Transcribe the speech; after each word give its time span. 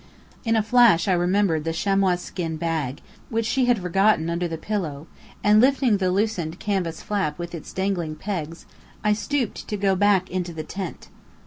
In 0.43 0.55
a 0.55 0.63
flash 0.63 1.07
I 1.07 1.11
remembered 1.13 1.63
the 1.63 1.73
chamois 1.73 2.15
skin 2.15 2.57
bag, 2.57 3.03
which 3.29 3.45
she 3.45 3.65
had 3.65 3.77
forgotten 3.77 4.31
under 4.31 4.47
the 4.47 4.57
pillow: 4.57 5.05
and 5.43 5.61
lifting 5.61 5.97
the 5.97 6.09
loosened 6.09 6.57
canvas 6.59 7.03
flap 7.03 7.37
with 7.37 7.53
its 7.53 7.71
dangling 7.71 8.15
pegs, 8.15 8.65
I 9.03 9.13
stooped 9.13 9.67
to 9.67 9.77
go 9.77 9.95
back 9.95 10.27
into 10.31 10.53
the 10.53 10.63
tent. 10.63 11.09